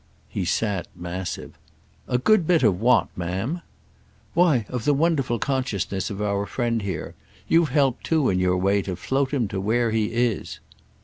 He 0.29 0.45
sat 0.45 0.87
massive. 0.95 1.59
"A 2.07 2.17
good 2.17 2.47
bit 2.47 2.63
of 2.63 2.81
what, 2.81 3.15
ma'am?" 3.15 3.61
"Why 4.33 4.65
of 4.67 4.83
the 4.83 4.95
wonderful 4.95 5.37
consciousness 5.37 6.09
of 6.09 6.23
our 6.23 6.47
friend 6.47 6.81
here. 6.81 7.13
You've 7.47 7.69
helped 7.69 8.03
too 8.05 8.27
in 8.31 8.39
your 8.39 8.57
way 8.57 8.81
to 8.81 8.95
float 8.95 9.31
him 9.31 9.47
to 9.49 9.61
where 9.61 9.91
he 9.91 10.05
is." 10.05 10.59